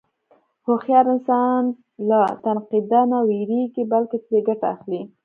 هوښیار 0.65 1.05
انسان 1.13 1.63
له 2.09 2.21
تنقیده 2.43 3.01
نه 3.11 3.19
وېرېږي، 3.27 3.83
بلکې 3.93 4.17
ترې 4.25 4.39
ګټه 4.47 4.65
اخلي. 4.75 5.01